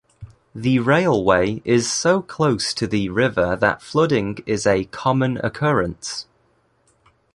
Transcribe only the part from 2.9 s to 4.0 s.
river that